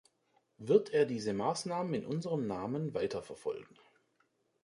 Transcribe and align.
Wird 0.57 0.89
er 0.95 1.05
diese 1.05 1.31
Maßnahmen 1.31 1.93
in 1.93 2.07
unserem 2.07 2.47
Namen 2.47 2.95
weiterverfolgen?. 2.95 3.77